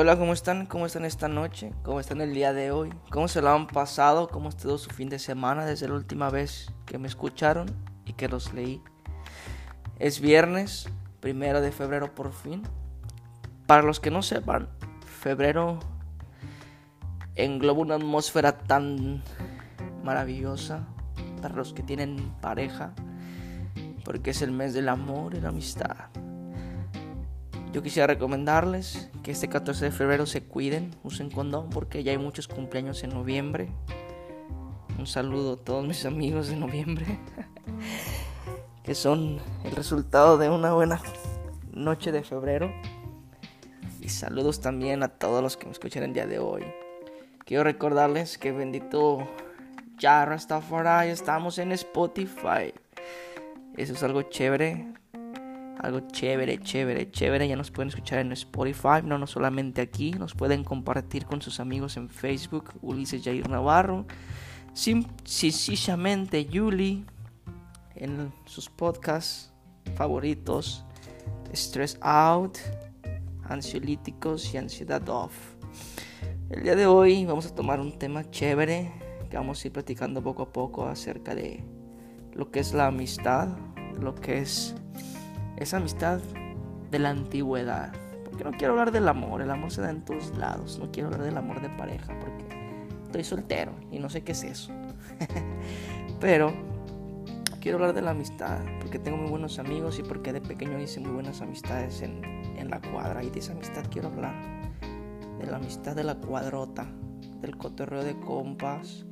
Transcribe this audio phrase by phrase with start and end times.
[0.00, 0.64] hola, ¿cómo están?
[0.64, 1.74] ¿Cómo están esta noche?
[1.82, 2.88] ¿Cómo están el día de hoy?
[3.10, 4.28] ¿Cómo se lo han pasado?
[4.28, 7.66] ¿Cómo estuvo su fin de semana desde la última vez que me escucharon
[8.06, 8.82] y que los leí?
[9.98, 10.88] Es viernes,
[11.20, 12.62] primero de febrero por fin.
[13.66, 14.70] Para los que no sepan,
[15.04, 15.80] febrero
[17.34, 19.22] engloba una atmósfera tan
[20.02, 20.86] maravillosa
[21.42, 22.94] para los que tienen pareja,
[24.06, 26.06] porque es el mes del amor y la amistad.
[27.72, 32.18] Yo quisiera recomendarles que este 14 de febrero se cuiden, usen condón porque ya hay
[32.18, 33.68] muchos cumpleaños en noviembre.
[34.98, 37.06] Un saludo a todos mis amigos de noviembre,
[38.82, 41.00] que son el resultado de una buena
[41.72, 42.72] noche de febrero.
[44.00, 46.64] Y saludos también a todos los que me escuchan el día de hoy.
[47.44, 49.28] Quiero recordarles que bendito
[49.96, 52.74] ya Rastafari estamos en Spotify.
[53.76, 54.99] Eso es algo chévere
[55.82, 57.48] algo chévere, chévere, chévere.
[57.48, 60.12] Ya nos pueden escuchar en Spotify, no, no solamente aquí.
[60.12, 64.06] Nos pueden compartir con sus amigos en Facebook, Ulises Jair Navarro.
[64.74, 67.04] Sencillamente Yuli
[67.96, 69.52] en sus podcasts
[69.96, 70.84] favoritos.
[71.52, 72.58] Stress Out,
[73.44, 75.34] Ansiolíticos y Ansiedad Off.
[76.50, 78.92] El día de hoy vamos a tomar un tema chévere
[79.28, 81.64] que vamos a ir platicando poco a poco acerca de
[82.34, 83.48] lo que es la amistad,
[83.98, 84.74] lo que es
[85.56, 86.20] esa amistad
[86.90, 87.92] de la antigüedad.
[88.24, 90.78] Porque no quiero hablar del amor, el amor se da en todos lados.
[90.78, 92.44] No quiero hablar del amor de pareja porque
[93.04, 94.72] estoy soltero y no sé qué es eso.
[96.20, 96.52] Pero
[97.60, 101.00] quiero hablar de la amistad porque tengo muy buenos amigos y porque de pequeño hice
[101.00, 102.24] muy buenas amistades en,
[102.56, 103.22] en la cuadra.
[103.22, 104.34] Y de esa amistad quiero hablar.
[105.38, 106.86] De la amistad de la cuadrota,
[107.40, 109.06] del cotorreo de compas,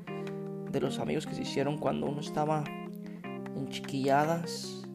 [0.70, 2.64] de los amigos que se hicieron cuando uno estaba
[3.56, 4.87] en chiquilladas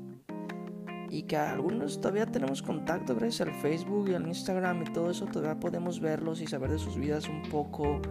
[1.13, 5.27] y que algunos todavía tenemos contacto gracias al Facebook y al Instagram y todo eso,
[5.27, 8.01] todavía podemos verlos y saber de sus vidas un poco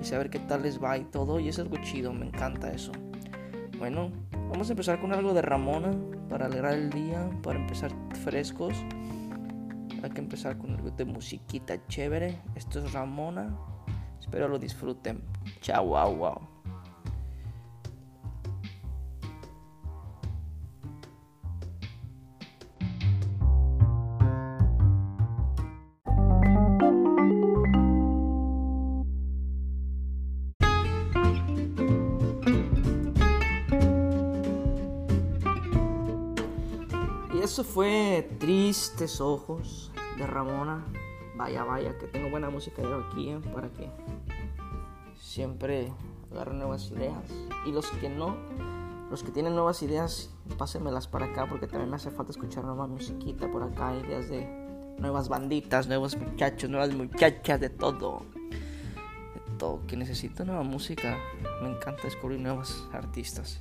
[0.00, 2.92] y saber qué tal les va y todo, y es algo chido, me encanta eso.
[3.78, 4.12] Bueno,
[4.48, 5.90] vamos a empezar con algo de Ramona
[6.28, 7.90] para alegrar el día, para empezar
[8.22, 8.74] frescos.
[10.04, 12.38] Hay que empezar con algo de musiquita chévere.
[12.54, 13.56] Esto es Ramona.
[14.20, 15.20] Espero lo disfruten.
[15.62, 16.55] Chao, wow, wow.
[37.56, 40.84] Eso fue Tristes Ojos de Ramona.
[41.36, 43.40] Vaya, vaya, que tengo buena música yo aquí ¿eh?
[43.54, 43.88] para que
[45.18, 45.90] siempre
[46.30, 47.24] agarren nuevas ideas.
[47.64, 48.36] Y los que no,
[49.08, 50.28] los que tienen nuevas ideas,
[50.58, 54.46] pásenmelas para acá porque también me hace falta escuchar nueva musiquita por acá, ideas de
[54.98, 58.20] nuevas banditas, nuevos muchachos, nuevas muchachas, de todo.
[59.86, 61.16] Que necesito nueva música.
[61.62, 63.58] Me encanta descubrir nuevos artistas.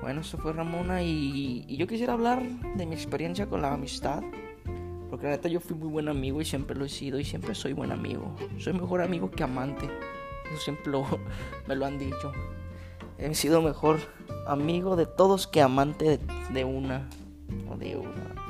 [0.00, 4.22] Bueno, eso fue Ramona y, yo quisiera hablar de mi experiencia con la amistad.
[5.10, 7.54] Porque la neta yo fui muy buen amigo y siempre lo he sido y siempre
[7.54, 8.34] soy buen amigo.
[8.58, 9.86] Soy mejor amigo que amante.
[10.50, 10.90] Eso siempre
[11.68, 12.32] me lo han dicho.
[13.18, 14.00] He sido mejor
[14.46, 16.18] amigo de todos que amante
[16.52, 17.06] de, una.
[17.70, 18.41] O de una.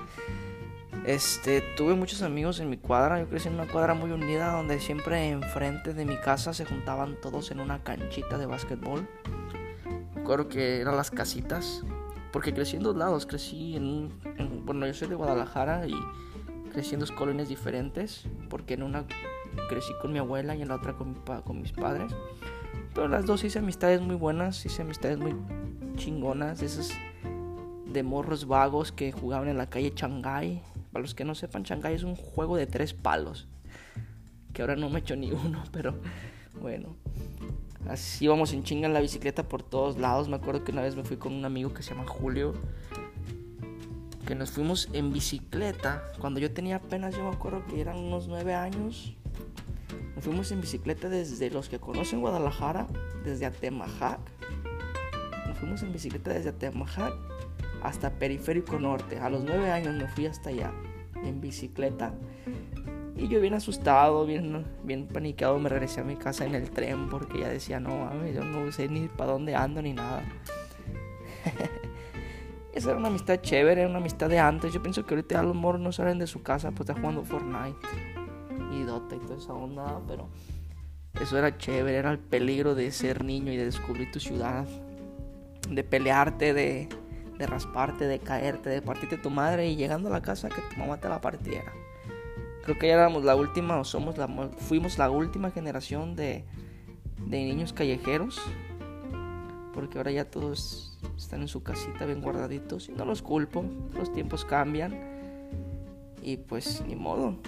[1.05, 3.19] Este, tuve muchos amigos en mi cuadra.
[3.19, 7.21] Yo crecí en una cuadra muy unida donde siempre enfrente de mi casa se juntaban
[7.21, 9.09] todos en una canchita de básquetbol
[10.23, 11.83] recuerdo que eran las casitas,
[12.33, 14.09] porque crecí en dos lados, crecí en,
[14.65, 15.95] bueno, yo soy de Guadalajara y
[16.73, 19.05] crecí en dos colonias diferentes, porque en una
[19.69, 21.15] crecí con mi abuela y en la otra con,
[21.45, 22.13] con mis padres.
[22.95, 25.35] Pero las dos hice amistades muy buenas, hice amistades muy
[25.97, 26.93] chingonas, esas
[27.85, 30.63] de morros vagos que jugaban en la calle Shanghai.
[30.93, 33.49] Para los que no sepan, Shanghai es un juego de tres palos.
[34.53, 35.95] Que ahora no me he hecho ni uno, pero
[36.61, 36.97] bueno.
[37.89, 40.29] Así íbamos en chinga la bicicleta por todos lados.
[40.29, 42.55] Me acuerdo que una vez me fui con un amigo que se llama Julio.
[44.27, 46.13] Que nos fuimos en bicicleta.
[46.21, 49.17] Cuando yo tenía apenas, yo me acuerdo que eran unos nueve años.
[50.15, 52.87] Nos fuimos en bicicleta desde los que conocen Guadalajara,
[53.25, 54.21] desde Atemajac.
[55.49, 57.32] Nos fuimos en bicicleta desde Atemajac
[57.83, 59.19] hasta Periférico Norte.
[59.19, 60.73] A los nueve años me fui hasta allá
[61.23, 62.15] en bicicleta.
[63.17, 67.09] Y yo bien asustado, bien, bien paniqueado, me regresé a mi casa en el tren
[67.09, 70.23] porque ya decía, no mames, yo no sé ni para dónde ando ni nada.
[72.73, 74.73] Esa era una amistad chévere, una amistad de antes.
[74.73, 77.23] Yo pienso que ahorita a los moros no salen de su casa, pues está jugando
[77.23, 77.87] Fortnite
[78.73, 80.29] y Dota y toda esa onda, pero
[81.21, 84.67] eso era chévere, era el peligro de ser niño y de descubrir tu ciudad,
[85.69, 86.89] de pelearte, de,
[87.43, 90.79] de rasparte, de caerte, de partirte tu madre y llegando a la casa que tu
[90.79, 91.73] mamá te la partiera.
[92.63, 94.29] Creo que ya éramos la última o somos la
[94.59, 96.45] fuimos la última generación de,
[97.19, 98.41] de niños callejeros.
[99.75, 102.89] Porque ahora ya todos están en su casita bien guardaditos.
[102.89, 103.65] Y no los culpo.
[103.95, 104.95] Los tiempos cambian.
[106.23, 107.39] Y pues ni modo.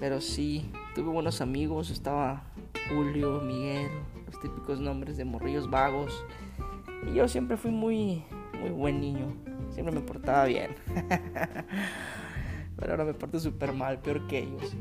[0.00, 1.90] Pero sí, tuve buenos amigos.
[1.90, 2.42] Estaba
[2.88, 3.90] Julio, Miguel,
[4.26, 6.24] los típicos nombres de morrillos vagos.
[7.06, 8.24] Y yo siempre fui muy,
[8.70, 9.34] buen niño.
[9.70, 10.74] Siempre me portaba bien.
[12.76, 14.76] Pero ahora me porto súper mal, peor que ellos.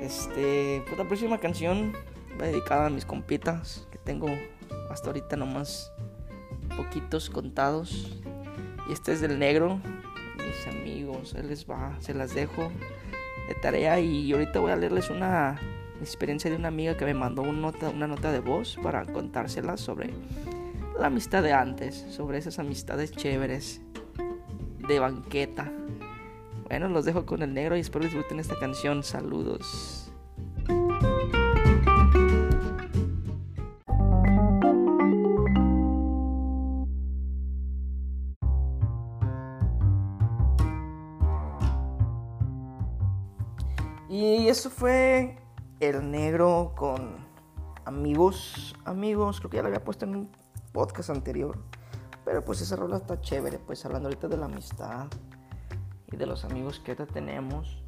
[0.00, 1.92] Este, pues la próxima canción
[2.40, 4.28] va dedicada a mis compitas, que tengo
[4.90, 5.92] hasta ahorita nomás
[6.76, 8.20] poquitos contados.
[8.88, 9.80] Y este es del negro,
[10.36, 12.70] mis amigos, él les va, se las dejo
[13.48, 15.58] de tarea y ahorita voy a leerles una
[16.00, 19.76] experiencia de una amiga que me mandó una nota, una nota de voz para contársela
[19.76, 20.10] sobre
[20.98, 23.80] la amistad de antes, sobre esas amistades chéveres
[24.88, 25.70] de banqueta.
[26.68, 29.02] Bueno, los dejo con el negro y espero disfruten esta canción.
[29.02, 30.10] Saludos.
[44.08, 45.36] Y eso fue
[45.78, 47.16] el negro con
[47.84, 50.45] amigos, amigos, creo que ya lo había puesto en un
[50.76, 51.56] podcast anterior.
[52.26, 55.06] Pero pues esa rola está chévere, pues hablando ahorita de la amistad
[56.12, 57.82] y de los amigos que ahorita tenemos.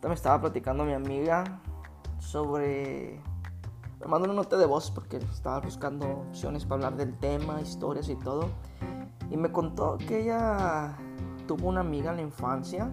[0.00, 1.60] También estaba platicando mi amiga
[2.20, 3.20] sobre...
[3.98, 8.08] Me mandó una nota de voz porque estaba buscando opciones para hablar del tema, historias
[8.08, 8.48] y todo.
[9.30, 10.96] Y me contó que ella
[11.48, 12.92] tuvo una amiga en la infancia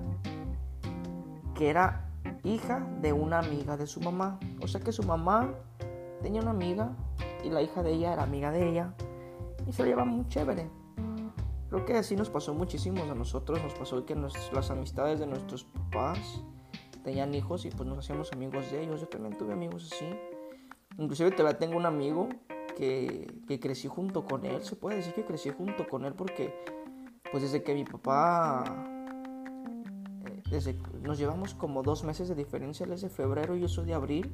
[1.54, 2.10] que era
[2.44, 4.40] hija de una amiga de su mamá.
[4.64, 5.54] O sea que su mamá
[6.24, 6.96] tenía una amiga
[7.44, 8.96] y la hija de ella era amiga de ella
[9.68, 10.70] y se lleva muy chévere.
[11.70, 15.64] Creo que así nos pasó muchísimo a nosotros, nos pasó que las amistades de nuestros
[15.64, 16.44] papás
[17.04, 19.02] tenían hijos y pues nos hacíamos amigos de ellos.
[19.02, 20.06] Yo también tuve amigos así.
[20.98, 22.28] Inclusive todavía tengo un amigo
[22.76, 24.62] que, que crecí junto con él.
[24.64, 26.54] Se puede decir que crecí junto con él porque
[27.32, 28.64] pues desde que mi papá
[30.26, 33.70] eh, desde, nos llevamos como dos meses de diferencia, él es de febrero y yo
[33.70, 34.32] soy de abril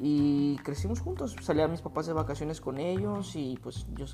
[0.00, 1.36] y crecimos juntos.
[1.40, 4.06] Salían mis papás de vacaciones con ellos y pues yo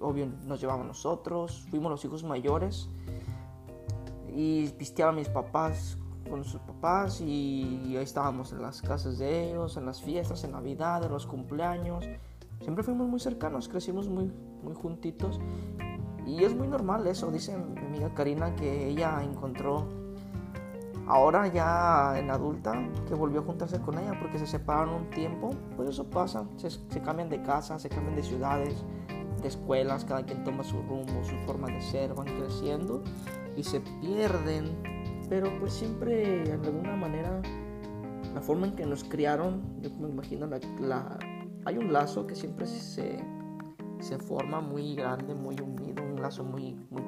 [0.00, 1.66] obvio nos llevaban nosotros.
[1.70, 2.88] Fuimos los hijos mayores
[4.34, 5.98] y pisteaba mis papás
[6.28, 10.52] con sus papás y ahí estábamos en las casas de ellos, en las fiestas, en
[10.52, 12.04] Navidad, en los cumpleaños.
[12.60, 14.30] Siempre fuimos muy cercanos, crecimos muy,
[14.62, 15.40] muy juntitos
[16.26, 17.30] y es muy normal eso.
[17.30, 20.01] Dice mi amiga Karina que ella encontró
[21.06, 22.72] ahora ya en adulta
[23.08, 27.00] que volvió a juntarse con ella porque se separaron un tiempo, pues eso pasa, se,
[27.00, 28.84] cambian de casa, se cambian de ciudades,
[29.40, 33.02] de escuelas, cada quien toma su rumbo, su forma de ser, van creciendo
[33.56, 34.66] y se pierden,
[35.28, 37.42] pero pues siempre de alguna manera
[38.34, 40.46] la forma en que nos criaron, yo me imagino
[40.80, 41.18] la,
[41.64, 43.18] hay un lazo que siempre se,
[43.98, 47.02] se forma muy grande, muy unido, un lazo muy, muy,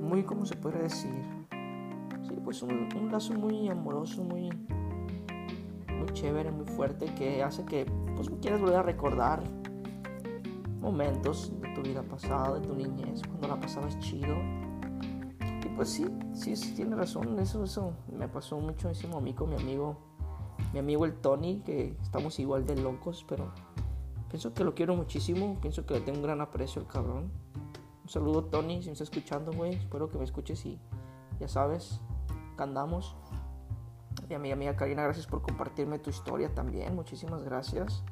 [0.00, 1.37] muy, ¿cómo se puede decir?
[2.34, 7.86] Pues un, lazo muy amoroso, muy, muy chévere, muy fuerte, que hace que
[8.16, 9.42] pues quieras volver a recordar
[10.80, 14.34] momentos de tu vida pasada, de tu niñez, cuando la pasabas chido.
[15.64, 19.50] Y pues sí, sí, sí tiene razón, eso, eso me pasó muchísimo a mí con
[19.50, 19.96] mi amigo,
[20.72, 23.52] mi amigo el Tony, que estamos igual de locos, pero
[24.28, 27.30] pienso que lo quiero muchísimo, pienso que le tengo un gran aprecio al cabrón.
[28.02, 30.78] Un saludo Tony, si me está escuchando, güey, espero que me escuches y
[31.40, 32.00] ya sabes,
[32.64, 33.16] andamos.
[34.28, 36.94] Y a mi amiga Karina, gracias por compartirme tu historia también.
[36.94, 38.02] Muchísimas gracias.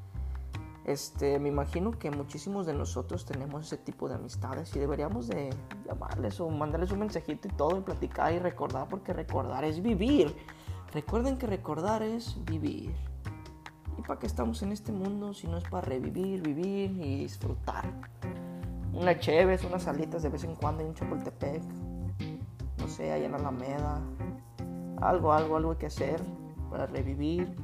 [0.87, 5.51] Este, me imagino que muchísimos de nosotros tenemos ese tipo de amistades y deberíamos de
[5.85, 10.33] llamarles o mandarles un mensajito y todo y platicar y recordar porque recordar es vivir.
[10.93, 12.95] Recuerden que recordar es vivir.
[13.99, 17.85] ¿Y para qué estamos en este mundo si no es para revivir, vivir y disfrutar?
[18.93, 21.63] Una cheves, unas salitas de vez en cuando en un Chapultepec,
[22.79, 24.01] no sé, allá en Alameda,
[25.01, 26.21] algo, algo, algo que hacer
[26.71, 27.55] para revivir,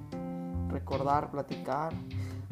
[0.69, 1.93] recordar, platicar.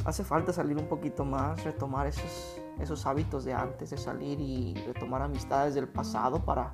[0.04, 4.74] Hace falta salir un poquito más, retomar esos, esos hábitos de antes de salir y
[4.86, 6.72] retomar amistades del pasado para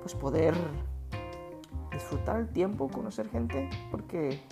[0.00, 0.54] pues poder
[1.92, 4.42] disfrutar el tiempo, conocer gente, porque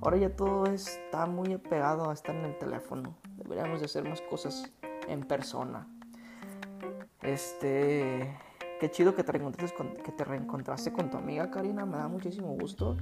[0.00, 3.16] ahora ya todo está muy pegado a estar en el teléfono.
[3.36, 4.70] Deberíamos de hacer más cosas
[5.08, 5.86] en persona.
[7.22, 8.36] Este,
[8.78, 12.48] Qué chido que te reencontraste con, te reencontraste con tu amiga Karina, me da muchísimo
[12.48, 12.96] gusto.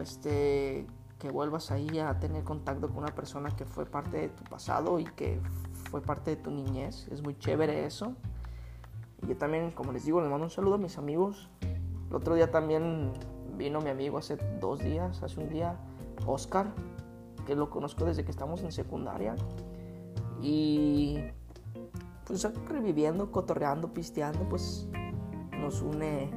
[0.00, 0.86] Este,
[1.18, 4.98] que vuelvas ahí a tener contacto con una persona que fue parte de tu pasado
[4.98, 5.40] y que
[5.90, 7.08] fue parte de tu niñez.
[7.10, 8.14] Es muy chévere eso.
[9.26, 11.48] Yo también, como les digo, les mando un saludo a mis amigos
[12.08, 13.12] El otro día también
[13.56, 15.76] vino mi amigo hace dos días, hace un día,
[16.24, 16.72] Oscar,
[17.44, 19.34] que lo conozco desde que estamos en secundaria.
[20.40, 21.18] Y
[22.28, 24.86] pues reviviendo, cotorreando, pisteando, pues
[25.58, 26.30] nos une,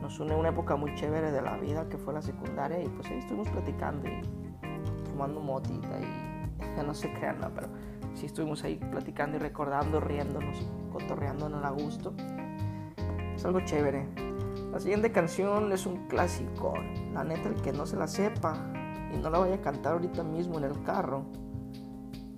[0.00, 3.08] nos une una época muy chévere de la vida que fue la secundaria y pues
[3.10, 4.22] ahí estuvimos platicando y
[5.10, 7.68] fumando motita y no se crean, no, pero
[8.14, 12.14] sí estuvimos ahí platicando y recordando, riéndonos, cotorreándonos a gusto.
[13.36, 14.08] Es algo chévere.
[14.72, 16.72] La siguiente canción es un clásico.
[17.12, 18.56] La neta, el que no se la sepa
[19.12, 21.26] y no la vaya a cantar ahorita mismo en el carro,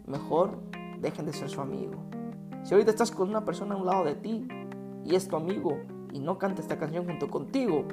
[0.06, 0.58] mejor
[1.00, 2.15] dejen de ser su amigo.
[2.66, 4.48] Si ahorita estás con una persona a un lado de ti
[5.04, 5.78] y es tu amigo
[6.12, 7.84] y no canta esta canción junto contigo,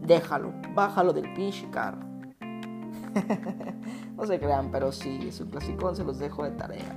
[0.00, 1.98] déjalo, bájalo del pinche carro.
[4.16, 6.94] no se crean, pero sí, es un clásico, se los dejo de tarea.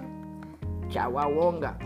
[0.89, 1.79] Chahuahonga.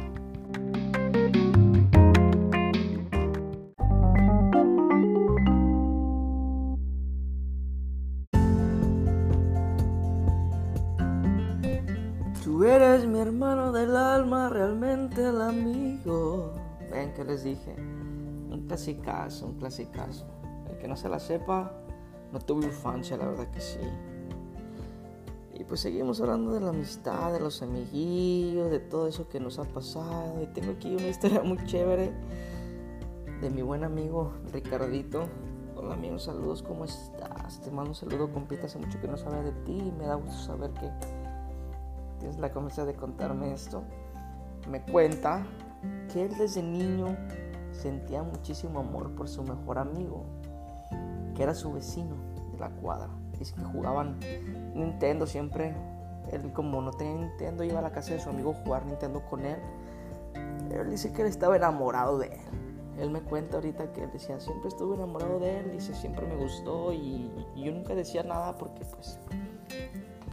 [17.44, 20.26] Dije, un clasicazo, un clasicazo.
[20.70, 21.72] El que no se la sepa,
[22.32, 23.80] no tuvo infancia, la verdad que sí.
[25.54, 29.60] Y pues seguimos hablando de la amistad, de los amiguillos, de todo eso que nos
[29.60, 30.42] ha pasado.
[30.42, 32.14] Y tengo aquí una historia muy chévere
[33.42, 35.28] de mi buen amigo Ricardito.
[35.76, 37.62] Hola amigo, saludos, ¿cómo estás?
[37.62, 40.16] Te mando un saludo, compita, hace mucho que no sabía de ti y me da
[40.16, 40.90] gusto saber que
[42.20, 43.84] tienes la confianza de contarme esto.
[44.70, 45.46] Me cuenta
[46.12, 47.16] que él desde niño
[47.72, 50.26] sentía muchísimo amor por su mejor amigo,
[51.36, 52.16] que era su vecino
[52.52, 53.10] de la cuadra.
[53.38, 54.20] Dice que jugaban
[54.74, 55.74] Nintendo siempre.
[56.32, 59.24] Él como no tenía Nintendo iba a la casa de su amigo a jugar Nintendo
[59.30, 59.58] con él.
[60.72, 62.60] Él dice que él estaba enamorado de él.
[63.00, 66.36] Él me cuenta ahorita que él decía, siempre estuve enamorado de él, dice, siempre me
[66.36, 69.18] gustó y, y yo nunca decía nada porque pues,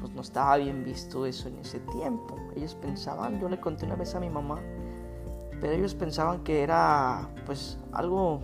[0.01, 2.35] pues no estaba bien visto eso en ese tiempo.
[2.57, 4.61] Ellos pensaban, yo le conté una vez a mi mamá,
[5.61, 8.41] pero ellos pensaban que era pues algo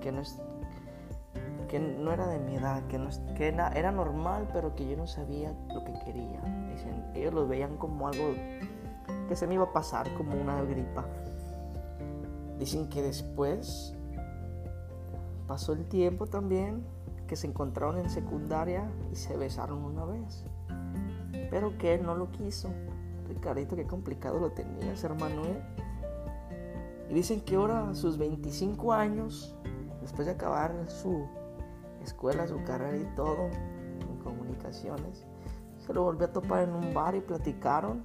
[0.00, 0.40] que no, es,
[1.68, 5.06] que no era de mi edad, que, no, que era, normal, pero que yo no
[5.06, 6.40] sabía lo que quería.
[6.72, 8.34] Dicen, ellos lo veían como algo
[9.28, 11.04] que se me iba a pasar, como una gripa.
[12.58, 13.94] Dicen que después
[15.46, 16.84] pasó el tiempo también,
[17.26, 20.44] que se encontraron en secundaria y se besaron una vez.
[21.50, 22.70] Pero que él no lo quiso.
[23.28, 25.44] Ricardito, qué complicado lo tenías, hermano.
[25.44, 25.85] ¿eh?
[27.08, 29.54] Y dicen que ahora, a sus 25 años,
[30.00, 31.26] después de acabar su
[32.02, 33.48] escuela, su carrera y todo,
[34.08, 35.24] en comunicaciones,
[35.78, 38.02] se lo volvió a topar en un bar y platicaron.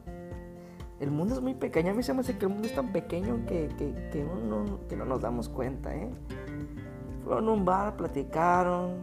[1.00, 2.91] El mundo es muy pequeño, a mí se me hace que el mundo es tan
[2.91, 5.96] pequeño que, que, que, no, que no nos damos cuenta.
[5.96, 6.12] ¿eh?
[7.24, 9.00] Fueron a un bar, platicaron,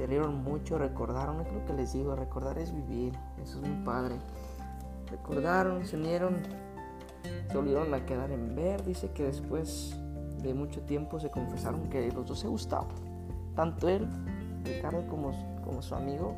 [0.00, 3.84] se rieron mucho, recordaron, es lo que les digo, recordar es vivir, eso es muy
[3.84, 4.16] padre.
[5.10, 6.36] Recordaron, se unieron,
[7.48, 9.96] se volvieron a quedar en ver, dice que después
[10.42, 12.94] de mucho tiempo se confesaron que los dos se gustaban,
[13.54, 14.08] tanto él,
[14.64, 15.32] Ricardo, como,
[15.64, 16.34] como su amigo,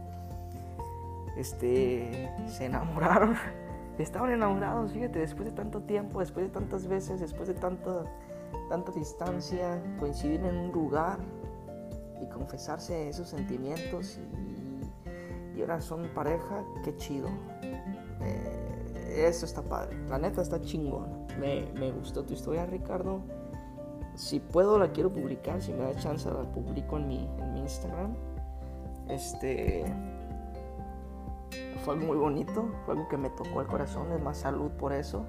[1.36, 3.36] este, se enamoraron,
[3.98, 8.04] estaban enamorados, fíjate, después de tanto tiempo, después de tantas veces, después de tanta,
[8.68, 11.18] tanta distancia, coincidir en un lugar,
[12.22, 17.28] y confesarse esos sentimientos y, y ahora son pareja, qué chido.
[18.20, 18.61] Eh,
[19.12, 21.26] eso está padre, la neta está chingón.
[21.38, 23.20] Me, me, gustó tu historia, Ricardo.
[24.14, 25.62] Si puedo, la quiero publicar.
[25.62, 28.14] Si me da chance, la publico en mi, en mi Instagram.
[29.08, 29.84] Este.
[31.84, 34.12] Fue algo muy bonito, fue algo que me tocó el corazón.
[34.12, 35.24] Es más salud por eso.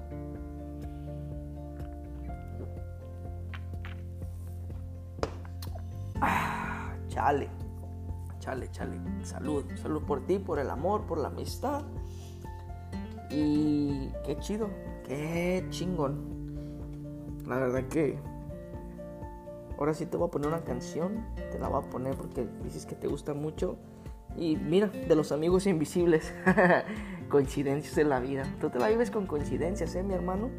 [7.08, 7.48] chale,
[8.38, 11.82] chale, chale, salud, salud por ti, por el amor, por la amistad.
[13.34, 14.68] Y qué chido,
[15.04, 16.54] qué chingón.
[17.46, 18.18] La verdad que
[19.76, 22.86] ahora sí te voy a poner una canción, te la voy a poner porque dices
[22.86, 23.76] que te gusta mucho.
[24.36, 26.32] Y mira, de los amigos invisibles,
[27.28, 28.44] coincidencias en la vida.
[28.60, 30.50] Tú te la vives con coincidencias, ¿eh, mi hermano?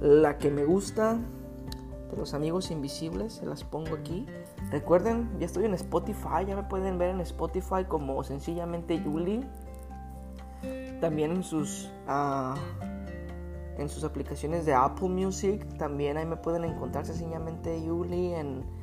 [0.00, 1.18] La que me gusta
[2.10, 4.24] de los amigos invisibles, se las pongo aquí.
[4.70, 9.44] Recuerden, ya estoy en Spotify, ya me pueden ver en Spotify como sencillamente Yuli.
[11.00, 12.54] También en sus, uh,
[13.78, 18.34] en sus aplicaciones de Apple Music, también ahí me pueden encontrar sencillamente Yuli.
[18.34, 18.78] En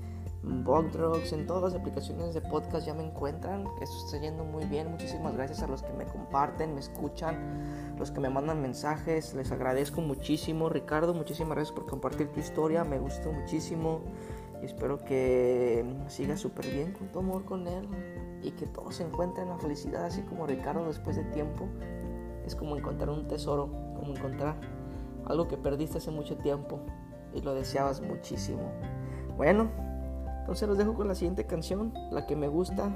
[0.47, 3.65] Bug Drugs, en todas las aplicaciones de podcast ya me encuentran.
[3.81, 4.91] Esto está yendo muy bien.
[4.91, 9.33] Muchísimas gracias a los que me comparten, me escuchan, los que me mandan mensajes.
[9.33, 10.69] Les agradezco muchísimo.
[10.69, 12.83] Ricardo, muchísimas gracias por compartir tu historia.
[12.83, 14.01] Me gustó muchísimo.
[14.61, 17.87] Y espero que siga súper bien con tu amor con él.
[18.43, 21.67] Y que todos encuentren la felicidad, así como Ricardo después de tiempo.
[22.45, 24.55] Es como encontrar un tesoro, como encontrar
[25.25, 26.79] algo que perdiste hace mucho tiempo
[27.33, 28.71] y lo deseabas muchísimo.
[29.35, 29.69] Bueno,
[30.39, 32.91] entonces los dejo con la siguiente canción, la que me gusta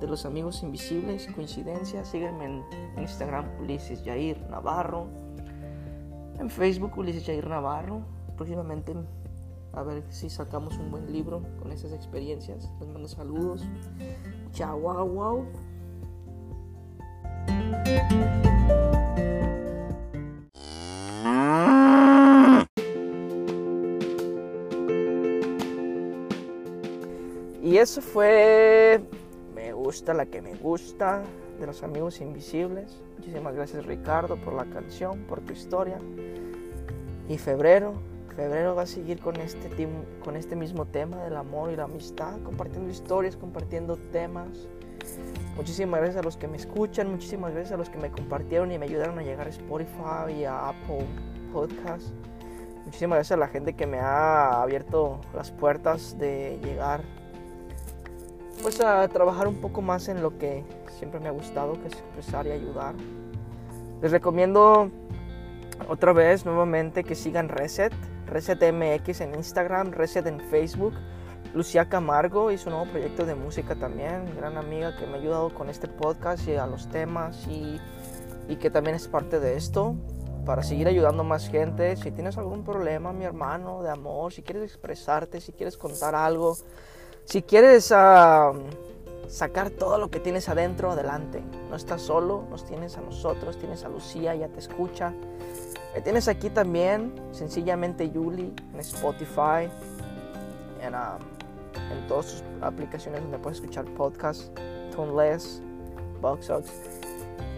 [0.00, 2.04] de los amigos invisibles, coincidencia.
[2.04, 2.62] Sígueme en
[2.98, 5.08] Instagram, Ulises Jair Navarro.
[6.38, 8.02] En Facebook, Ulises Jair Navarro.
[8.36, 8.94] Próximamente,
[9.72, 12.70] a ver si sacamos un buen libro con esas experiencias.
[12.80, 13.64] Les mando saludos.
[14.52, 15.46] Chao, wow, wow.
[27.86, 29.00] Eso fue
[29.54, 31.22] Me gusta la que me gusta
[31.60, 33.00] de los amigos invisibles.
[33.16, 35.96] Muchísimas gracias Ricardo por la canción, por tu historia.
[37.28, 37.94] Y febrero,
[38.34, 39.70] febrero va a seguir con este,
[40.24, 44.66] con este mismo tema del amor y la amistad, compartiendo historias, compartiendo temas.
[45.54, 48.80] Muchísimas gracias a los que me escuchan, muchísimas gracias a los que me compartieron y
[48.80, 51.06] me ayudaron a llegar a Spotify y a Apple
[51.52, 52.08] Podcast.
[52.84, 57.02] Muchísimas gracias a la gente que me ha abierto las puertas de llegar
[58.62, 60.64] pues a trabajar un poco más en lo que
[60.98, 62.94] siempre me ha gustado, que es expresar y ayudar.
[64.02, 64.90] Les recomiendo
[65.88, 67.92] otra vez nuevamente que sigan Reset,
[68.26, 70.94] Reset MX en Instagram, Reset en Facebook.
[71.54, 75.54] Lucía Camargo y su nuevo proyecto de música también, gran amiga que me ha ayudado
[75.54, 77.80] con este podcast y a los temas y,
[78.46, 79.96] y que también es parte de esto
[80.46, 81.96] para seguir ayudando a más gente.
[81.96, 86.56] Si tienes algún problema, mi hermano, de amor, si quieres expresarte, si quieres contar algo,
[87.26, 88.52] si quieres ah,
[89.28, 91.42] sacar todo lo que tienes adentro, adelante.
[91.68, 95.12] No estás solo, nos tienes a nosotros, tienes a Lucía, ya te escucha.
[95.92, 99.68] Me tienes aquí también, sencillamente Yuli, en Spotify,
[100.80, 101.18] en, ah,
[101.90, 104.52] en todas sus aplicaciones donde puedes escuchar podcasts,
[104.94, 105.62] Toneless,
[106.20, 106.70] Boxox.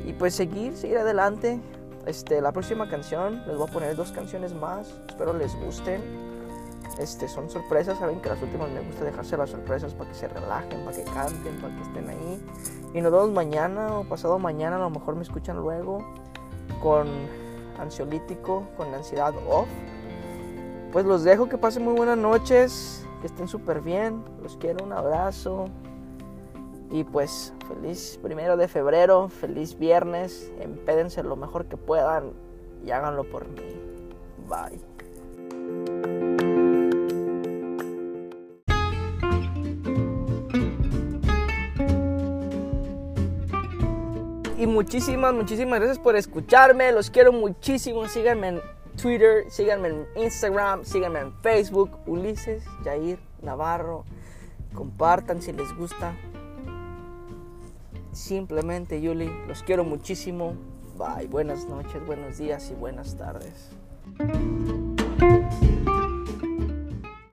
[0.07, 1.61] Y pues seguir, seguir adelante.
[2.07, 6.28] Este, la próxima canción, les voy a poner dos canciones más, espero les gusten.
[6.99, 10.29] Este, son sorpresas, saben que las últimas me gusta dejarse las sorpresas para que se
[10.29, 12.43] relajen, para que canten, para que estén ahí.
[12.95, 16.05] Y nos vemos mañana o pasado mañana, a lo mejor me escuchan luego
[16.83, 17.09] con
[17.79, 19.69] ansiolítico, con ansiedad off.
[20.93, 24.93] Pues los dejo, que pasen muy buenas noches, que estén súper bien, los quiero, un
[24.93, 25.67] abrazo.
[26.91, 32.33] Y pues feliz primero de febrero, feliz viernes, empédense lo mejor que puedan
[32.85, 33.61] y háganlo por mí.
[34.49, 34.98] Bye.
[44.79, 46.93] Muchísimas, muchísimas gracias por escucharme.
[46.93, 48.07] Los quiero muchísimo.
[48.07, 48.61] Síganme en
[49.01, 51.99] Twitter, síganme en Instagram, síganme en Facebook.
[52.07, 54.05] Ulises, Jair, Navarro.
[54.73, 56.15] Compartan si les gusta.
[58.13, 60.55] Simplemente, Yuli, los quiero muchísimo.
[60.97, 61.27] Bye.
[61.27, 63.71] Buenas noches, buenos días y buenas tardes.